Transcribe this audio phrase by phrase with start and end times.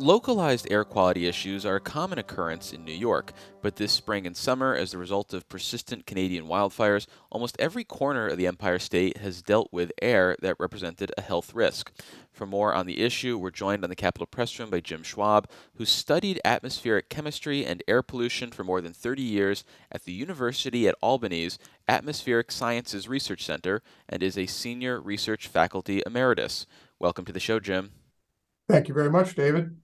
[0.00, 4.34] Localized air quality issues are a common occurrence in New York, but this spring and
[4.34, 9.18] summer, as a result of persistent Canadian wildfires, almost every corner of the Empire State
[9.18, 11.92] has dealt with air that represented a health risk.
[12.32, 15.50] For more on the issue, we're joined on the Capitol Press Room by Jim Schwab,
[15.74, 20.88] who studied atmospheric chemistry and air pollution for more than 30 years at the University
[20.88, 26.66] at Albany's Atmospheric Sciences Research Center and is a senior research faculty emeritus.
[26.98, 27.90] Welcome to the show, Jim.
[28.66, 29.76] Thank you very much, David.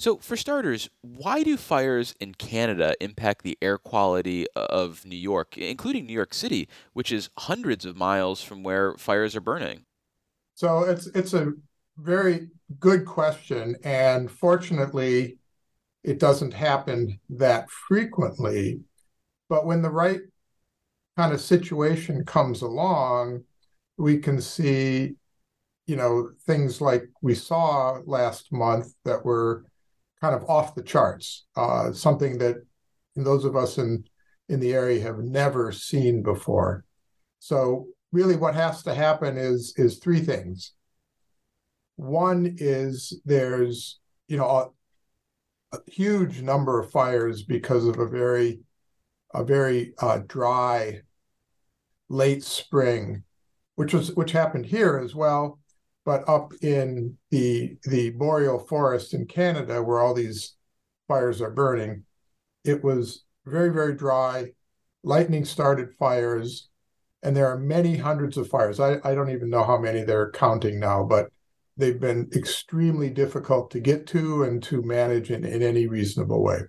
[0.00, 5.58] So, for starters, why do fires in Canada impact the air quality of New York,
[5.58, 9.86] including New York City, which is hundreds of miles from where fires are burning?
[10.54, 11.52] So, it's it's a
[11.96, 12.48] very
[12.78, 15.38] good question, and fortunately,
[16.04, 18.78] it doesn't happen that frequently.
[19.48, 20.20] But when the right
[21.16, 23.42] kind of situation comes along,
[23.96, 25.16] we can see,
[25.88, 29.64] you know, things like we saw last month that were
[30.20, 32.56] kind of off the charts, uh, something that
[33.16, 34.04] those of us in
[34.48, 36.84] in the area have never seen before.
[37.38, 40.72] So really, what has to happen is is three things.
[41.96, 48.60] One is there's you know a, a huge number of fires because of a very
[49.34, 51.02] a very uh, dry
[52.08, 53.24] late spring,
[53.74, 55.58] which was which happened here as well
[56.08, 60.56] but up in the the boreal forest in Canada, where all these
[61.06, 62.04] fires are burning,
[62.64, 64.54] it was very very dry.
[65.02, 66.70] Lightning started fires,
[67.22, 68.80] and there are many hundreds of fires.
[68.80, 71.28] I, I don't even know how many they're counting now, but
[71.76, 76.60] they've been extremely difficult to get to and to manage in, in any reasonable way.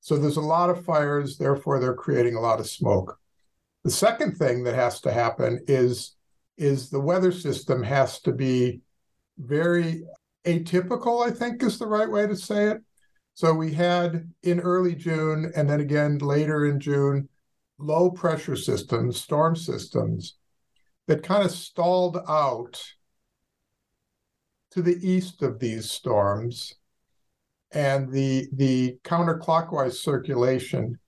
[0.00, 3.18] So there's a lot of fires, therefore they're creating a lot of smoke.
[3.84, 6.16] The second thing that has to happen is
[6.58, 8.80] is the weather system has to be
[9.38, 10.02] very
[10.44, 12.78] atypical, I think is the right way to say it.
[13.34, 17.28] So we had in early June and then again later in June,
[17.78, 20.36] low pressure systems, storm systems
[21.06, 22.82] that kind of stalled out
[24.72, 26.74] to the east of these storms.
[27.70, 30.98] And the, the counterclockwise circulation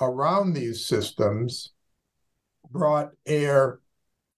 [0.00, 1.72] around these systems
[2.70, 3.80] brought air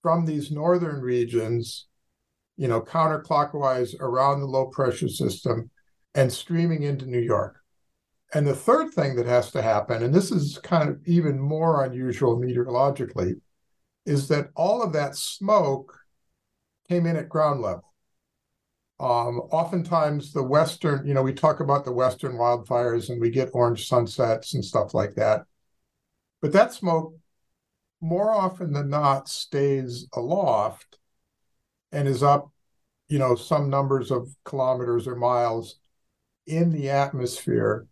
[0.06, 1.88] from these northern regions,
[2.56, 5.68] you know, counterclockwise around the low pressure system
[6.14, 7.58] and streaming into New York.
[8.32, 11.84] And the third thing that has to happen, and this is kind of even more
[11.84, 13.34] unusual meteorologically,
[14.04, 15.98] is that all of that smoke
[16.88, 17.92] came in at ground level.
[19.00, 23.50] Um, oftentimes, the Western, you know, we talk about the Western wildfires and we get
[23.54, 25.46] orange sunsets and stuff like that.
[26.40, 27.14] But that smoke
[28.00, 30.98] more often than not stays aloft
[31.92, 32.50] and is up,
[33.08, 35.76] you know, some numbers of kilometers or miles
[36.46, 37.86] in the atmosphere.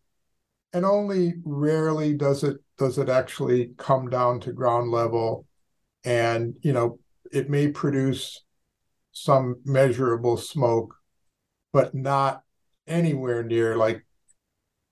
[0.72, 5.46] And only rarely does it does it actually come down to ground level.
[6.04, 6.98] And, you know,
[7.32, 8.42] it may produce
[9.12, 10.96] some measurable smoke,
[11.72, 12.42] but not
[12.86, 14.04] anywhere near like,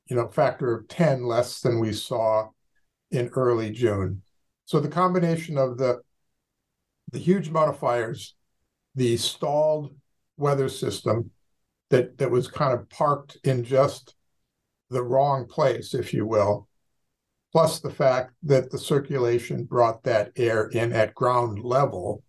[0.08, 2.48] you know, factor of 10 less than we saw
[3.10, 4.22] in early June.
[4.72, 6.00] So the combination of the
[7.10, 8.34] the huge modifiers,
[8.94, 9.94] the stalled
[10.38, 11.30] weather system
[11.90, 14.14] that that was kind of parked in just
[14.88, 16.68] the wrong place, if you will,
[17.52, 22.22] plus the fact that the circulation brought that air in at ground level.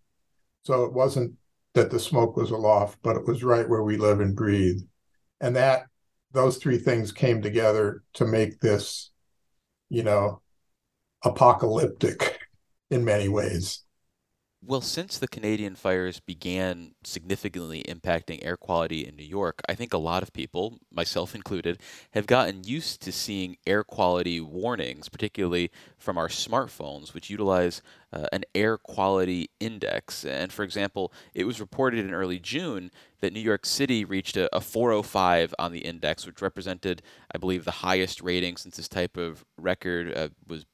[0.64, 1.36] So it wasn't
[1.72, 4.82] that the smoke was aloft, but it was right where we live and breathe.
[5.40, 5.86] And that
[6.32, 9.12] those three things came together to make this,
[9.88, 10.42] you know,
[11.24, 12.33] apocalyptic
[12.94, 13.84] in many ways.
[14.66, 19.92] Well, since the Canadian fires began significantly impacting air quality in New York, I think
[19.92, 21.80] a lot of people, myself included,
[22.12, 28.24] have gotten used to seeing air quality warnings, particularly from our smartphones, which utilize uh,
[28.32, 30.24] an air quality index.
[30.24, 32.90] And for example, it was reported in early June
[33.20, 37.02] that New York City reached a, a 405 on the index, which represented,
[37.34, 40.64] I believe, the highest rating since this type of record uh, was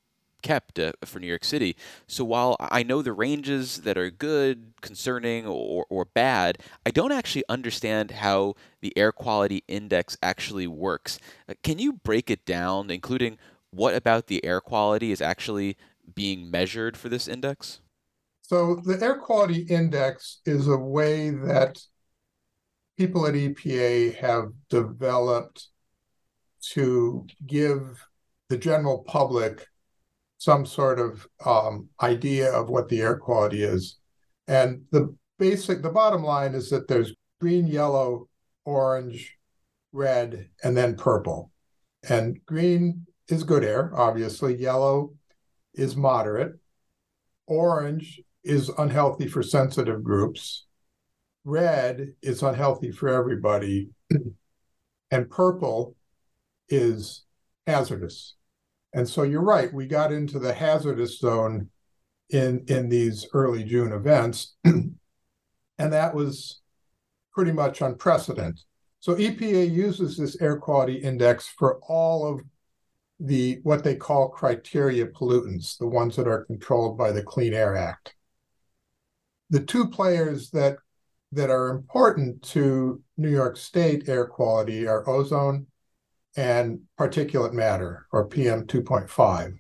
[0.43, 1.77] kept uh, for New York City.
[2.07, 7.13] So while I know the ranges that are good, concerning, or, or bad, I don't
[7.13, 11.19] actually understand how the air quality index actually works.
[11.49, 13.39] Uh, can you break it down, including
[13.71, 15.77] what about the air quality is actually
[16.15, 17.81] being measured for this index?
[18.43, 21.79] So the air quality index is a way that
[22.99, 25.69] people at EPA have developed
[26.73, 28.05] to give
[28.49, 29.67] the general public
[30.41, 33.99] some sort of um, idea of what the air quality is.
[34.49, 38.27] And the basic, the bottom line is that there's green, yellow,
[38.65, 39.37] orange,
[39.93, 41.53] red, and then purple.
[42.09, 44.57] And green is good air, obviously.
[44.57, 45.13] Yellow
[45.75, 46.55] is moderate.
[47.47, 50.65] Orange is unhealthy for sensitive groups.
[51.45, 53.91] Red is unhealthy for everybody.
[55.11, 55.97] and purple
[56.71, 57.25] is
[57.67, 58.37] hazardous.
[58.93, 61.69] And so you're right, we got into the hazardous zone
[62.31, 64.57] in in these early June events.
[64.65, 64.97] and
[65.79, 66.61] that was
[67.33, 68.61] pretty much unprecedented.
[69.01, 72.41] So EPA uses this air quality index for all of
[73.19, 77.77] the what they call criteria pollutants, the ones that are controlled by the Clean Air
[77.77, 78.15] Act.
[79.51, 80.77] The two players that
[81.33, 85.67] that are important to New York State air quality are ozone
[86.37, 89.59] and particulate matter, or PM 2.5.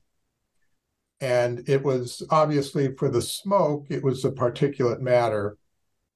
[1.20, 5.58] And it was obviously for the smoke, it was the particulate matter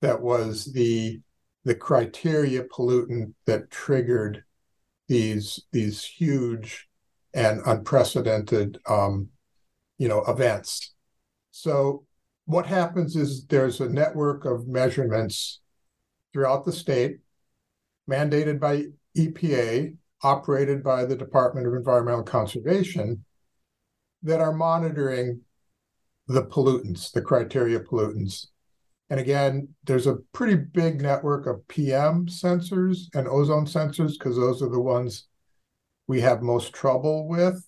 [0.01, 1.21] that was the
[1.65, 4.45] the criteria pollutant that triggered
[5.09, 6.89] these these huge
[7.33, 9.29] and unprecedented um,
[9.99, 10.95] you know events.
[11.51, 12.05] So
[12.47, 15.61] what happens is there's a network of measurements
[16.33, 17.19] throughout the state,
[18.11, 18.87] mandated by
[19.17, 23.25] EPA, operated by the Department of Environmental Conservation,
[24.25, 25.43] that are monitoring
[26.27, 28.47] the pollutants, the criteria pollutants.
[29.11, 34.63] And again, there's a pretty big network of PM sensors and ozone sensors because those
[34.63, 35.29] are the ones
[36.07, 37.65] we have most trouble with.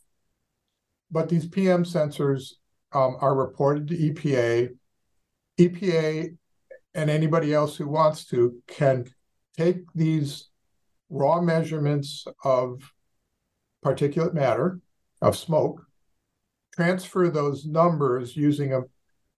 [1.10, 2.54] But these PM sensors
[2.92, 4.70] um, are reported to EPA.
[5.58, 6.36] EPA
[6.94, 9.04] and anybody else who wants to can
[9.58, 10.48] take these
[11.08, 12.92] raw measurements of
[13.84, 14.80] particulate matter,
[15.22, 15.82] of smoke,
[16.74, 18.82] transfer those numbers using a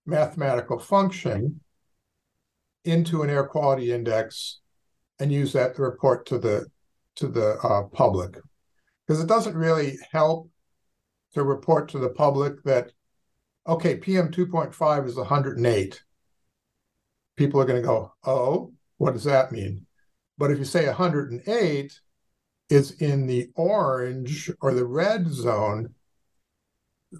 [0.06, 1.61] mathematical function
[2.85, 4.61] into an air quality index
[5.20, 6.67] and use that to report to the
[7.17, 8.38] to the uh, public.
[9.06, 10.50] Because it doesn't really help
[11.35, 12.93] to report to the public that
[13.67, 16.03] okay pm 2.5 is 108
[17.37, 19.87] people are going to go oh what does that mean
[20.38, 22.00] but if you say 108
[22.70, 25.94] is in the orange or the red zone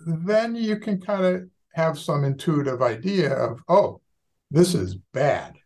[0.07, 1.43] then you can kind of
[1.75, 4.01] have some intuitive idea of oh
[4.51, 5.57] this is bad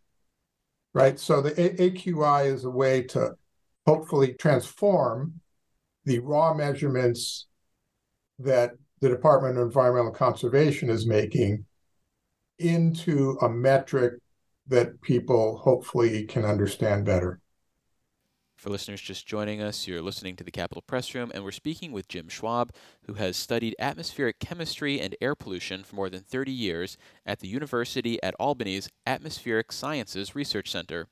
[0.94, 3.32] right so the aqi is a way to
[3.86, 5.40] hopefully transform
[6.04, 7.46] the raw measurements
[8.38, 11.64] that the Department of Environmental Conservation is making
[12.58, 14.14] into a metric
[14.68, 17.40] that people hopefully can understand better.
[18.62, 21.90] For listeners just joining us, you're listening to the Capitol Press Room, and we're speaking
[21.90, 22.72] with Jim Schwab,
[23.06, 27.48] who has studied atmospheric chemistry and air pollution for more than 30 years at the
[27.48, 31.08] University at Albany's Atmospheric Sciences Research Center.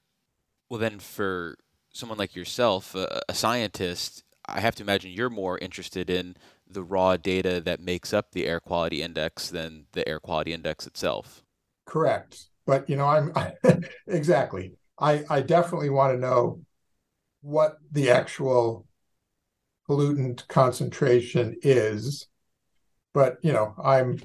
[0.69, 1.56] Well, then, for
[1.93, 6.37] someone like yourself, a, a scientist, I have to imagine you're more interested in
[6.69, 10.87] the raw data that makes up the air quality index than the air quality index
[10.87, 11.43] itself.
[11.85, 12.44] Correct.
[12.64, 13.32] But you know, I'm
[14.06, 14.75] exactly.
[15.00, 16.61] I, I definitely want to know
[17.42, 18.87] what the actual
[19.88, 22.28] pollutant concentration is.
[23.12, 24.20] But you know, I'm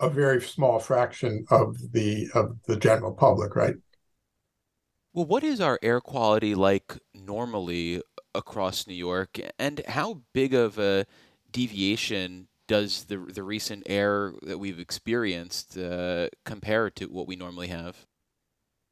[0.00, 3.76] a very small fraction of the of the general public, right?
[5.14, 8.02] Well, what is our air quality like normally
[8.34, 11.06] across New York, and how big of a
[11.50, 17.68] deviation does the the recent air that we've experienced uh, compare to what we normally
[17.68, 18.06] have?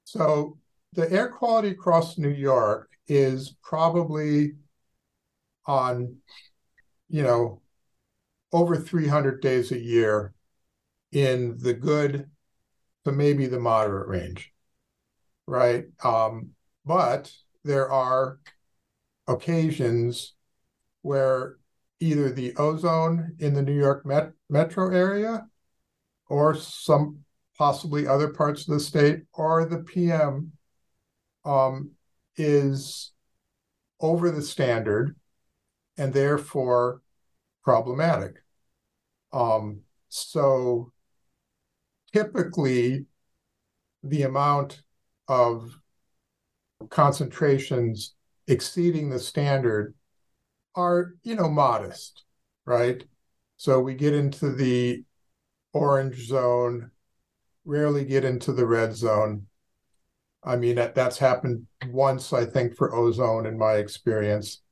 [0.04, 0.58] So
[0.92, 4.54] the air quality across New York is probably
[5.66, 6.16] on,
[7.08, 7.60] you know,
[8.52, 10.34] over 300 days a year
[11.12, 12.28] in the good
[13.04, 14.52] to maybe the moderate range,
[15.46, 15.86] right?
[16.02, 16.50] Um,
[16.84, 17.32] but
[17.64, 18.38] there are
[19.28, 20.34] occasions
[21.02, 21.56] where
[22.00, 25.46] either the ozone in the New York met- metro area
[26.28, 27.20] or some
[27.56, 30.52] possibly other parts of the state or the PM
[31.44, 31.92] um,
[32.36, 33.12] is
[34.00, 35.16] over the standard
[35.96, 37.02] and therefore
[37.62, 38.42] problematic.
[39.32, 40.92] Um, so
[42.12, 43.06] typically,
[44.02, 44.82] the amount
[45.28, 45.78] of
[46.88, 48.14] concentrations
[48.46, 49.94] exceeding the standard
[50.74, 52.24] are, you know, modest,
[52.64, 53.04] right?
[53.56, 55.04] So we get into the
[55.72, 56.90] orange zone,
[57.64, 59.46] rarely get into the red zone.
[60.42, 64.62] I mean, that, that's happened once, I think, for ozone in my experience.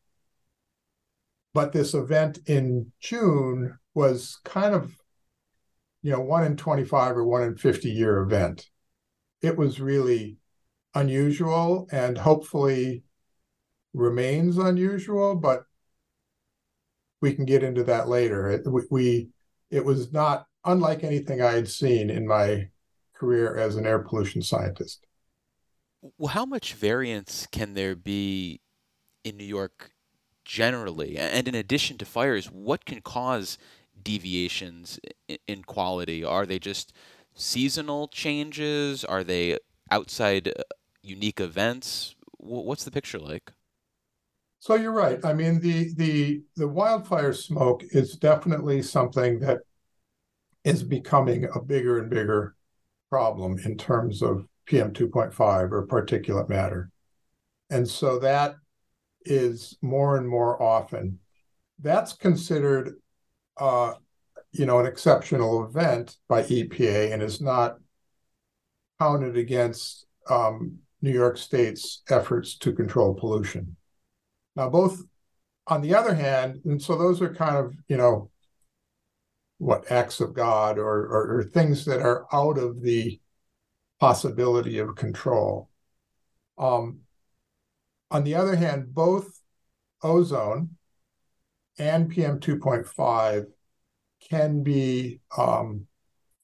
[1.52, 4.94] But this event in June was kind of,
[6.02, 8.66] you know, one in 25 or one in 50 year event.
[9.42, 10.38] It was really
[10.94, 13.02] unusual and hopefully
[13.92, 15.64] remains unusual, but
[17.20, 18.48] we can get into that later.
[18.48, 19.28] It, we, we
[19.70, 22.68] it was not unlike anything I had seen in my
[23.14, 25.07] career as an air pollution scientist.
[26.00, 28.60] Well, how much variance can there be
[29.24, 29.92] in New York
[30.44, 31.16] generally?
[31.18, 33.58] And in addition to fires, what can cause
[34.02, 35.00] deviations
[35.46, 36.24] in quality?
[36.24, 36.92] Are they just
[37.34, 39.04] seasonal changes?
[39.04, 39.58] Are they
[39.90, 40.62] outside uh,
[41.02, 42.14] unique events?
[42.38, 43.52] What's the picture like?
[44.60, 45.24] So you're right.
[45.24, 49.60] I mean, the the the wildfire smoke is definitely something that
[50.64, 52.54] is becoming a bigger and bigger
[53.10, 56.90] problem in terms of PM 2.5 or particulate matter.
[57.70, 58.54] And so that
[59.24, 61.18] is more and more often.
[61.80, 62.94] That's considered,
[63.56, 63.94] uh,
[64.52, 67.78] you know, an exceptional event by EPA and is not
[69.00, 73.76] counted against um, New York State's efforts to control pollution.
[74.54, 75.02] Now, both
[75.66, 78.30] on the other hand, and so those are kind of, you know,
[79.58, 83.18] what acts of God or, or, or things that are out of the
[84.00, 85.68] possibility of control.
[86.56, 87.00] Um,
[88.10, 89.40] on the other hand, both
[90.02, 90.76] ozone
[91.78, 93.46] and PM 2.5
[94.28, 95.86] can be um,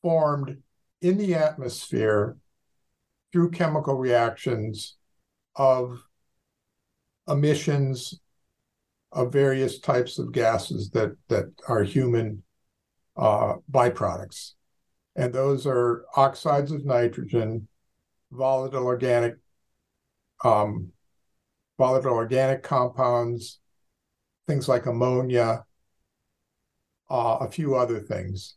[0.02, 0.62] formed
[1.00, 2.36] in the atmosphere
[3.32, 4.96] through chemical reactions
[5.56, 6.02] of
[7.28, 8.20] emissions
[9.12, 12.42] of various types of gases that that are human
[13.16, 14.52] uh, byproducts,
[15.16, 17.68] and those are oxides of nitrogen,
[18.30, 19.36] volatile organic
[20.44, 20.92] um,
[21.78, 23.60] volatile organic compounds,
[24.46, 25.64] things like ammonia,
[27.10, 28.56] uh, a few other things.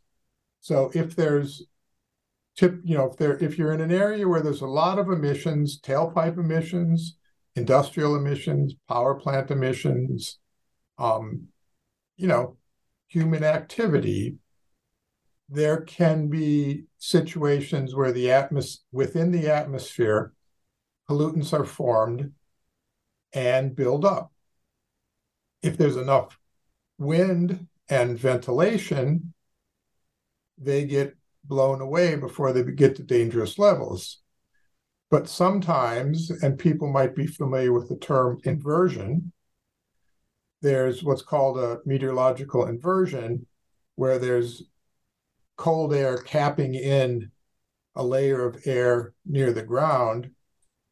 [0.60, 1.66] So if there's
[2.56, 5.08] tip, you know, if there if you're in an area where there's a lot of
[5.08, 7.16] emissions, tailpipe emissions,
[7.56, 10.38] industrial emissions, power plant emissions,
[10.98, 11.48] um,
[12.16, 12.56] you know,
[13.08, 14.36] human activity,
[15.48, 20.32] there can be situations where the atmos- within the atmosphere,
[21.08, 22.32] pollutants are formed
[23.32, 24.32] and build up.
[25.62, 26.38] If there's enough
[26.98, 29.32] wind and ventilation,
[30.58, 34.20] they get blown away before they get to dangerous levels.
[35.10, 39.32] But sometimes, and people might be familiar with the term inversion,
[40.60, 43.46] there's what's called a meteorological inversion,
[43.94, 44.64] where there's
[45.58, 47.30] cold air capping in
[47.94, 50.30] a layer of air near the ground,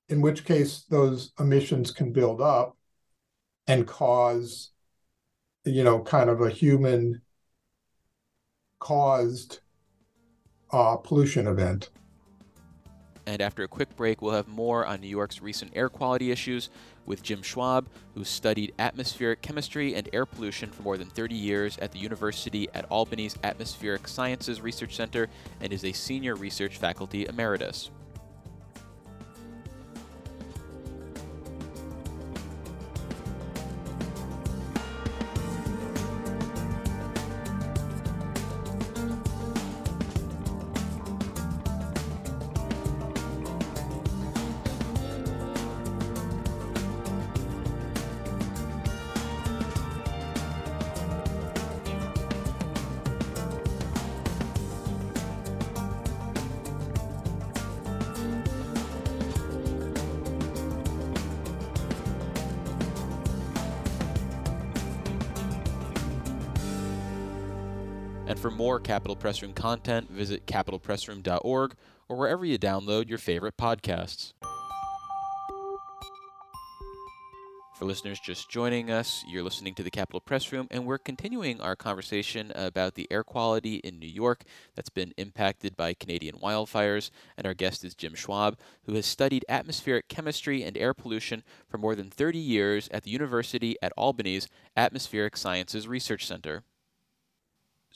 [0.09, 2.77] in which case those emissions can build up
[3.67, 4.73] and cause,
[5.65, 7.23] you know, kind of a human
[8.81, 9.61] caused
[10.73, 11.91] uh, pollution event.
[13.27, 16.71] And after a quick break, we'll have more on New York's recent air quality issues
[17.07, 21.79] with Jim Schwab, who studied atmospheric chemistry and air pollution for more than 30 years
[21.79, 25.29] at the University at Albany's Atmospheric Sciences Research Center
[25.61, 27.91] and is a senior research faculty emeritus.
[69.07, 71.75] Capitol Press Room content, visit capitolpressroom.org
[72.09, 74.33] or wherever you download your favorite podcasts.
[77.77, 81.61] For listeners just joining us, you're listening to the Capitol Press Room, and we're continuing
[81.61, 84.43] our conversation about the air quality in New York
[84.75, 87.13] that's been impacted by Canadian wildfires.
[87.37, 91.79] And our guest is Jim Schwab, who has studied atmospheric chemistry and air pollution for
[91.79, 96.65] more than 30 years at the University at Albany's Atmospheric Sciences Research Center.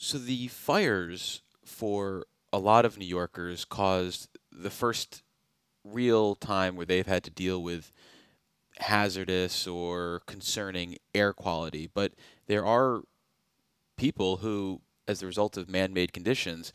[0.02, 5.22] So the fires for a lot of New Yorkers caused the first
[5.84, 7.92] real time where they've had to deal with
[8.78, 11.86] hazardous or concerning air quality.
[11.92, 12.14] But
[12.46, 13.02] there are
[13.98, 16.72] people who, as a result of man made conditions,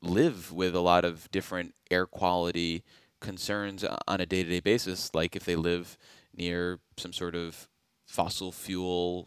[0.00, 2.84] live with a lot of different air quality
[3.20, 5.98] concerns on a day to day basis, like if they live
[6.32, 7.68] near some sort of
[8.06, 9.26] fossil fuel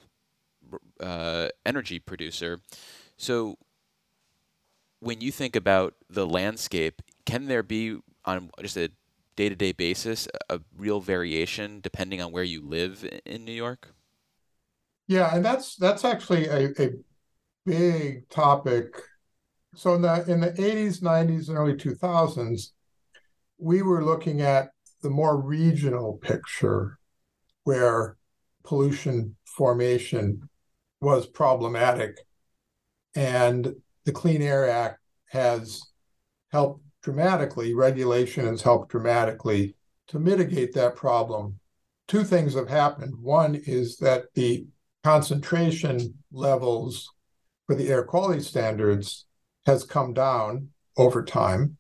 [1.01, 2.61] uh, energy producer.
[3.17, 3.57] So
[4.99, 8.89] when you think about the landscape, can there be on just a
[9.35, 13.93] day to day basis a real variation depending on where you live in New York?
[15.07, 16.89] Yeah, and that's that's actually a, a
[17.65, 18.95] big topic.
[19.75, 22.73] So in the in the 80s, 90s, and early 2000s,
[23.57, 24.69] we were looking at
[25.03, 26.99] the more regional picture
[27.63, 28.17] where
[28.63, 30.49] pollution formation
[31.01, 32.26] was problematic.
[33.17, 34.99] And the Clean Air Act
[35.31, 35.81] has
[36.51, 39.75] helped dramatically, regulation has helped dramatically
[40.09, 41.59] to mitigate that problem.
[42.07, 43.15] Two things have happened.
[43.19, 44.67] One is that the
[45.03, 47.11] concentration levels
[47.65, 49.25] for the air quality standards
[49.65, 51.77] has come down over time.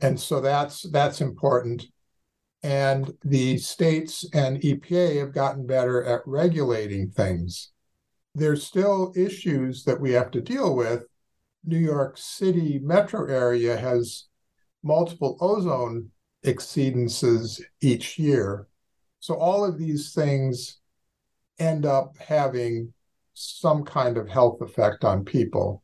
[0.00, 1.86] And so that's that's important.
[2.62, 7.72] And the states and EPA have gotten better at regulating things.
[8.36, 11.04] There's still issues that we have to deal with.
[11.64, 14.24] New York City metro area has
[14.82, 16.10] multiple ozone
[16.44, 18.68] exceedances each year.
[19.20, 20.80] So all of these things
[21.58, 22.92] end up having
[23.32, 25.82] some kind of health effect on people.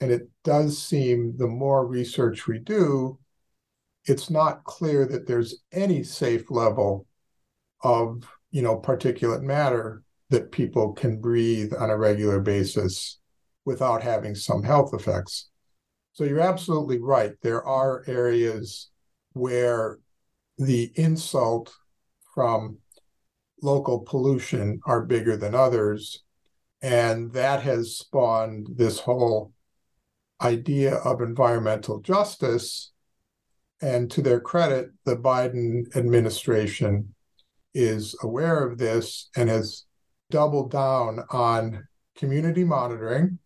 [0.00, 3.16] And it does seem the more research we do,
[4.06, 7.06] it's not clear that there's any safe level
[7.84, 13.18] of, you know, particulate matter that people can breathe on a regular basis
[13.64, 15.50] without having some health effects.
[16.12, 17.32] So you're absolutely right.
[17.42, 18.90] There are areas
[19.32, 19.98] where
[20.58, 21.72] the insult
[22.34, 22.78] from
[23.62, 26.22] local pollution are bigger than others.
[26.82, 29.52] And that has spawned this whole
[30.40, 32.92] idea of environmental justice.
[33.82, 37.14] And to their credit, the Biden administration
[37.74, 39.84] is aware of this and has
[40.30, 43.38] doubled down on community monitoring,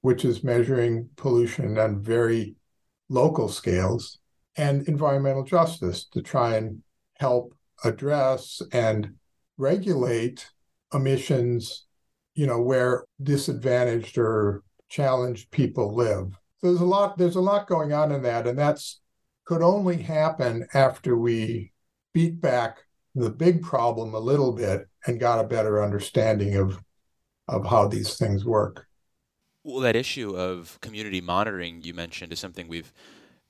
[0.00, 2.56] which is measuring pollution on very
[3.08, 4.18] local scales,
[4.56, 6.82] and environmental justice to try and
[7.18, 9.14] help address and
[9.56, 10.50] regulate
[10.92, 11.86] emissions,
[12.34, 16.38] you know, where disadvantaged or challenged people live.
[16.58, 19.00] So there's a lot there's a lot going on in that and that's
[19.44, 21.72] could only happen after we
[22.12, 22.78] beat back
[23.14, 26.80] the big problem a little bit and got a better understanding of
[27.48, 28.86] of how these things work.
[29.64, 32.92] Well, that issue of community monitoring you mentioned is something we've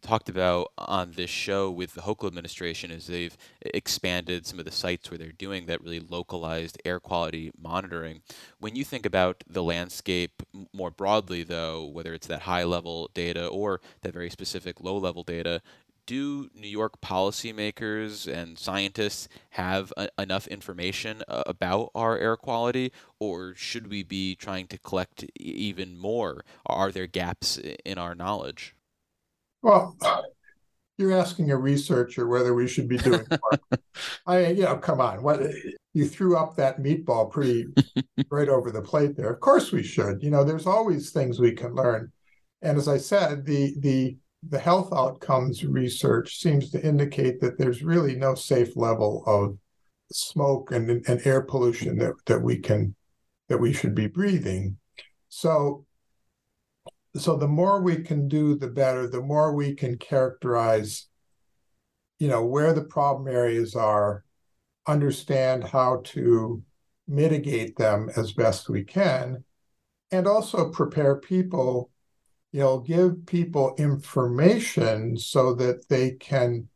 [0.03, 4.73] talked about on this show with the Hochul administration is they've expanded some of the
[4.73, 8.21] sites where they're doing that really localized air quality monitoring.
[8.59, 13.47] When you think about the landscape more broadly, though, whether it's that high level data
[13.47, 15.63] or that very specific low level data,
[16.07, 22.93] do New York policymakers and scientists have a- enough information uh, about our air quality,
[23.19, 26.45] or should we be trying to collect even more?
[26.67, 28.75] Are there gaps in our knowledge?
[29.63, 29.97] Well,
[30.99, 33.79] you're asking a researcher whether we should be doing more.
[34.27, 35.41] I, you know, come on, what
[35.95, 37.67] you threw up that meatball pretty
[38.31, 39.31] right over the plate there.
[39.31, 40.23] Of course we should.
[40.23, 42.13] You know, there's always things we can learn.
[42.63, 44.17] And as I said, the the
[44.49, 49.57] the health outcomes research seems to indicate that there's really no safe level of
[50.13, 52.95] smoke and, and air pollution that, that we can
[53.49, 54.77] that we should be breathing.
[55.29, 55.87] So
[57.17, 61.09] so the more we can do the better the more we can characterize
[62.19, 64.25] you know where the problem areas are
[64.87, 66.63] understand how to
[67.07, 69.45] mitigate them as best we can
[70.11, 71.91] and also prepare people
[72.53, 76.69] you know give people information so that they can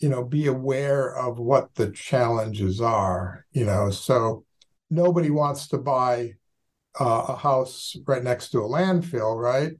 [0.00, 4.44] you know be aware of what the challenges are you know so
[4.90, 6.34] nobody wants to buy
[7.00, 9.72] uh, a house right next to a landfill, right?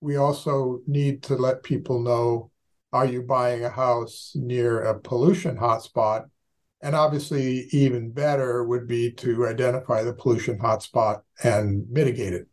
[0.00, 2.50] We also need to let people know
[2.92, 6.26] are you buying a house near a pollution hotspot?
[6.80, 12.46] And obviously, even better would be to identify the pollution hotspot and mitigate it.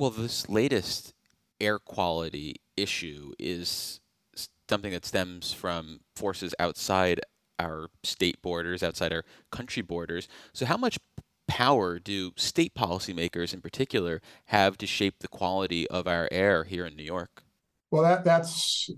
[0.00, 1.12] Well, this latest
[1.60, 4.00] air quality issue is
[4.66, 7.20] something that stems from forces outside
[7.58, 10.26] our state borders, outside our country borders.
[10.54, 10.98] So, how much
[11.46, 16.86] power do state policymakers in particular have to shape the quality of our air here
[16.86, 17.42] in New York?
[17.90, 18.88] Well, that that's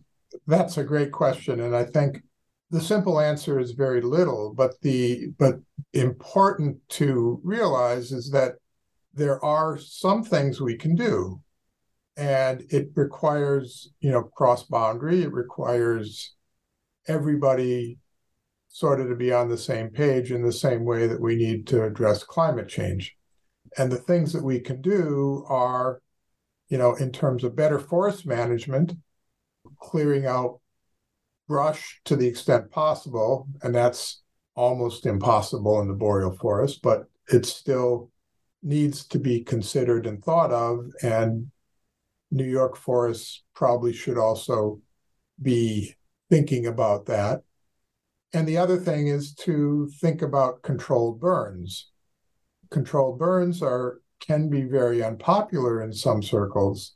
[0.47, 2.23] that's a great question, and I think
[2.71, 4.55] the simple answer is very little.
[4.55, 5.57] But the but
[5.95, 8.55] important to realize is that
[9.15, 11.41] there are some things we can do,
[12.17, 15.23] and it requires you know cross boundary.
[15.23, 16.35] It requires
[17.09, 17.99] everybody
[18.69, 21.67] sort of to be on the same page in the same way that we need
[21.67, 23.15] to address climate change.
[23.77, 26.01] And the things that we can do are,
[26.69, 28.95] you know, in terms of better forest management,
[29.79, 30.61] clearing out
[31.49, 34.23] brush to the extent possible, and that's
[34.55, 38.11] almost impossible in the boreal forest, but it's still
[38.63, 40.87] needs to be considered and thought of.
[41.03, 41.51] And
[42.31, 44.81] New York forests probably should also
[45.41, 45.95] be
[46.31, 47.43] thinking about that.
[48.33, 51.91] And the other thing is to think about controlled burns.
[52.71, 56.95] Controlled burns are can be very unpopular in some circles,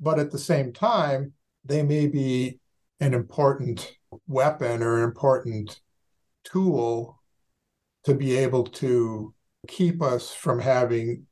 [0.00, 1.32] but at the same time,
[1.64, 2.58] they may be
[2.98, 5.80] an important weapon or an important
[6.44, 7.22] tool
[8.04, 9.32] to be able to
[9.68, 11.26] keep us from having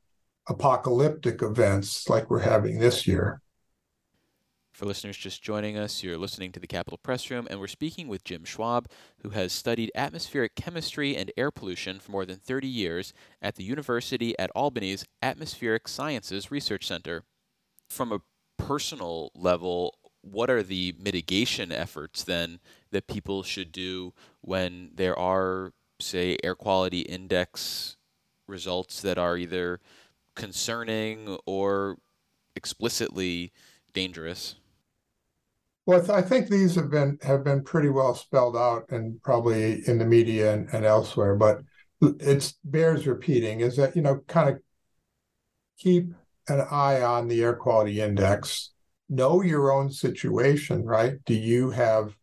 [0.47, 3.41] apocalyptic events like we're having this year.
[4.71, 8.07] For listeners just joining us, you're listening to the Capitol Press Room, and we're speaking
[8.07, 8.87] with Jim Schwab,
[9.21, 13.63] who has studied atmospheric chemistry and air pollution for more than 30 years at the
[13.63, 17.23] University at Albany's Atmospheric Sciences Research Center.
[17.89, 18.21] From a
[18.57, 22.59] personal level, what are the mitigation efforts then
[22.91, 27.97] that people should do when there are, say, air quality index
[28.51, 29.79] results that are either
[30.35, 31.97] concerning or
[32.55, 33.51] explicitly
[33.93, 34.55] dangerous?
[35.85, 39.97] Well, I think these have been have been pretty well spelled out and probably in
[39.97, 41.61] the media and, and elsewhere, but
[42.01, 44.61] it bears repeating is that you know kind of
[45.77, 46.13] keep
[46.47, 48.71] an eye on the air quality index,
[49.09, 51.23] know your own situation, right?
[51.25, 52.15] Do you have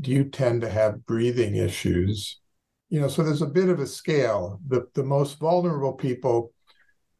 [0.00, 2.39] do you tend to have breathing issues?
[2.90, 4.60] You know, so there's a bit of a scale.
[4.68, 6.52] The the most vulnerable people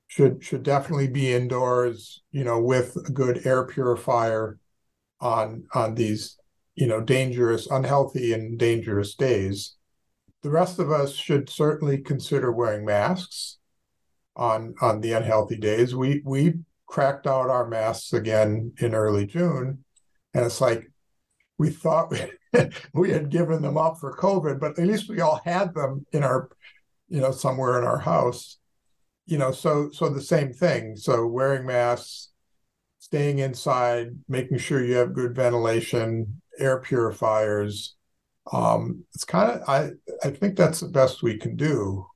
[0.09, 4.59] should should definitely be indoors, you know, with a good air purifier
[5.21, 6.37] on on these
[6.75, 9.77] you know dangerous unhealthy and dangerous days
[10.43, 13.59] the rest of us should certainly consider wearing masks
[14.37, 16.55] on on the unhealthy days we we
[16.87, 19.85] cracked out our masks again in early june
[20.33, 20.91] and it's like
[21.61, 22.21] we thought we,
[22.95, 26.25] we had given them up for covid but at least we all had them in
[26.25, 26.51] our
[27.09, 28.59] you know somewhere in our house
[29.27, 32.31] you know so so the same thing so wearing masks
[33.01, 37.97] staying inside, making sure you have good ventilation, air purifiers.
[38.53, 39.91] Um, it's kind of I
[40.23, 42.07] I think that's the best we can do.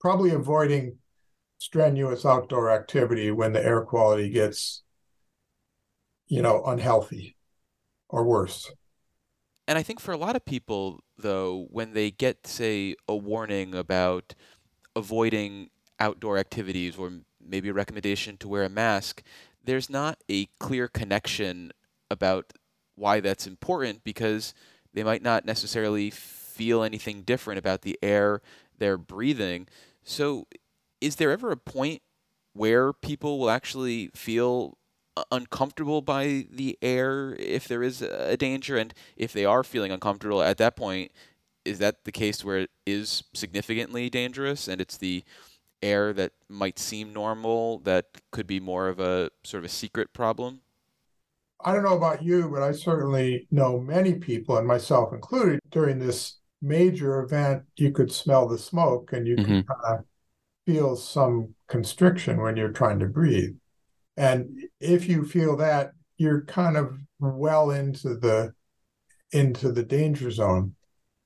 [0.00, 0.96] Probably avoiding
[1.58, 4.82] strenuous outdoor activity when the air quality gets
[6.28, 7.35] you know unhealthy
[8.08, 8.72] or worse.
[9.68, 13.74] And I think for a lot of people though when they get say a warning
[13.74, 14.34] about
[14.94, 17.12] avoiding outdoor activities or
[17.44, 19.22] maybe a recommendation to wear a mask,
[19.64, 21.72] there's not a clear connection
[22.10, 22.52] about
[22.94, 24.54] why that's important because
[24.94, 28.40] they might not necessarily feel anything different about the air
[28.78, 29.66] they're breathing.
[30.02, 30.46] So,
[31.00, 32.02] is there ever a point
[32.52, 34.78] where people will actually feel
[35.30, 38.76] uncomfortable by the air if there is a danger?
[38.76, 41.12] And if they are feeling uncomfortable at that point,
[41.64, 45.24] is that the case where it is significantly dangerous and it's the
[45.82, 50.12] air that might seem normal that could be more of a sort of a secret
[50.12, 50.60] problem?
[51.64, 55.98] I don't know about you, but I certainly know many people, and myself included, during
[55.98, 59.60] this major event, you could smell the smoke and you mm-hmm.
[59.60, 59.98] could uh,
[60.66, 63.54] feel some constriction when you're trying to breathe.
[64.16, 68.54] And if you feel that, you're kind of well into the
[69.32, 70.74] into the danger zone.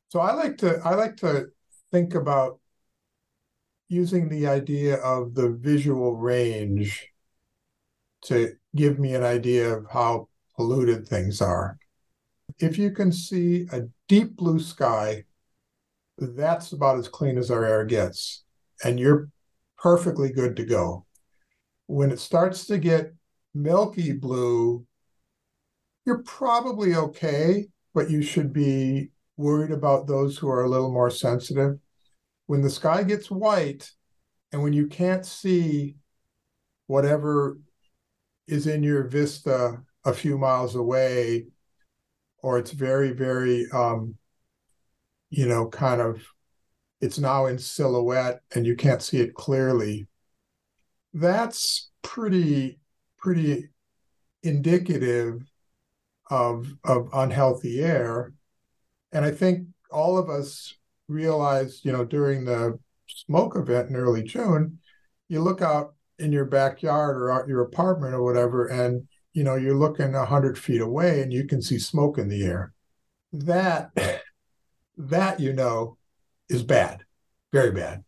[0.08, 1.46] So I like to I like to
[1.92, 2.58] think about
[3.88, 7.08] using the idea of the visual range
[8.22, 11.78] to give me an idea of how polluted things are.
[12.58, 15.24] If you can see a deep blue sky,
[16.18, 18.44] that's about as clean as our air gets,
[18.84, 19.28] and you're
[19.78, 21.06] perfectly good to go.
[21.90, 23.12] When it starts to get
[23.52, 24.86] milky blue,
[26.06, 31.10] you're probably okay, but you should be worried about those who are a little more
[31.10, 31.80] sensitive.
[32.46, 33.90] When the sky gets white
[34.52, 35.96] and when you can't see
[36.86, 37.58] whatever
[38.46, 41.48] is in your vista a few miles away
[42.40, 44.14] or it's very very um,
[45.28, 46.24] you know kind of
[47.00, 50.06] it's now in silhouette and you can't see it clearly
[51.14, 52.78] that's pretty
[53.18, 53.68] pretty
[54.42, 55.42] indicative
[56.30, 58.32] of of unhealthy air
[59.12, 60.74] and i think all of us
[61.10, 64.78] realized, you know, during the smoke event in early June,
[65.28, 69.54] you look out in your backyard or out your apartment or whatever, and you know,
[69.54, 72.72] you're looking a hundred feet away and you can see smoke in the air.
[73.32, 73.90] That
[74.96, 75.98] that you know
[76.48, 77.04] is bad,
[77.52, 78.04] very bad.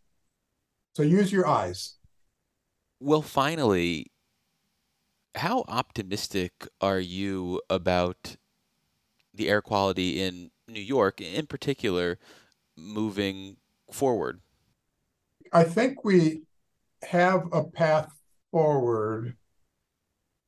[0.94, 1.94] So use your eyes.
[3.04, 4.12] Well, finally,
[5.34, 8.36] how optimistic are you about
[9.34, 12.20] the air quality in New York, in particular,
[12.76, 13.56] moving
[13.90, 14.40] forward?
[15.52, 16.42] I think we
[17.02, 18.08] have a path
[18.52, 19.36] forward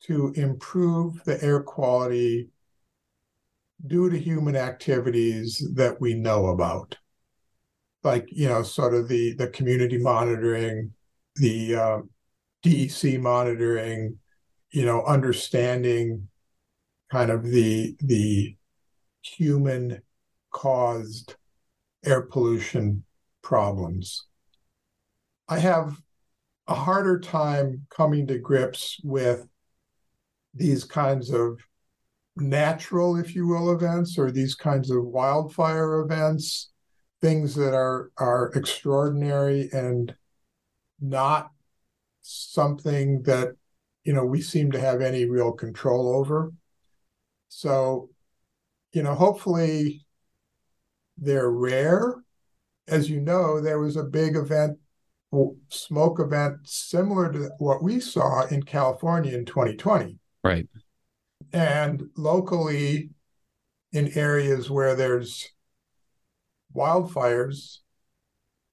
[0.04, 2.50] to improve the air quality
[3.84, 6.98] due to human activities that we know about
[8.04, 10.92] like you know sort of the the community monitoring
[11.36, 11.98] the uh,
[12.64, 14.18] dec monitoring
[14.70, 16.28] you know understanding
[17.10, 18.56] kind of the the
[19.22, 20.02] human
[20.50, 21.36] caused
[22.04, 23.04] air pollution
[23.42, 24.26] problems.
[25.48, 25.96] I have
[26.66, 29.46] a harder time coming to grips with
[30.54, 31.60] these kinds of
[32.36, 36.72] natural, if you will, events or these kinds of wildfire events,
[37.20, 40.14] things that are are extraordinary and
[41.00, 41.50] not
[42.24, 43.54] something that
[44.04, 46.52] you know we seem to have any real control over.
[47.48, 48.10] So,
[48.92, 50.04] you know, hopefully
[51.16, 52.16] they're rare.
[52.88, 54.78] As you know, there was a big event,
[55.68, 60.68] smoke event similar to what we saw in California in 2020 Right.
[61.52, 63.10] And locally,
[63.92, 65.48] in areas where there's
[66.76, 67.78] wildfires,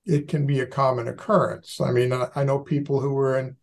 [0.06, 1.80] it can be a common occurrence.
[1.80, 3.56] I mean, I know people who were in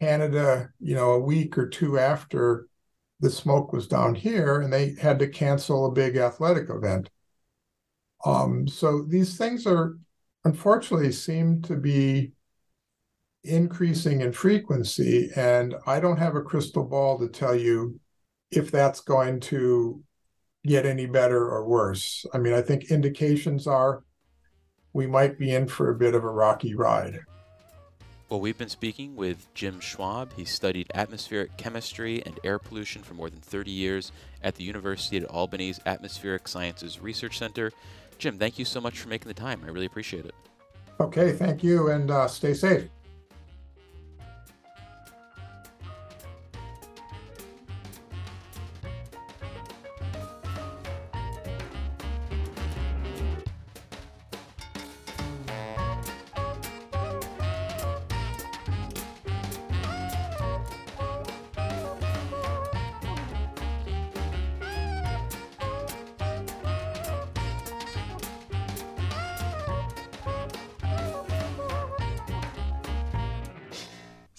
[0.00, 2.68] Canada, you know, a week or two after
[3.20, 7.10] the smoke was down here, and they had to cancel a big athletic event.
[8.24, 9.96] Um, so these things are
[10.44, 12.32] unfortunately seem to be
[13.44, 15.30] increasing in frequency.
[15.36, 18.00] And I don't have a crystal ball to tell you
[18.50, 20.02] if that's going to
[20.64, 22.26] get any better or worse.
[22.34, 24.02] I mean, I think indications are
[24.96, 27.20] we might be in for a bit of a rocky ride.
[28.30, 30.32] Well, we've been speaking with Jim Schwab.
[30.32, 34.10] He studied atmospheric chemistry and air pollution for more than 30 years
[34.42, 37.70] at the University of Albany's Atmospheric Sciences Research Center.
[38.18, 39.60] Jim, thank you so much for making the time.
[39.64, 40.34] I really appreciate it.
[40.98, 42.88] Okay, thank you, and uh, stay safe.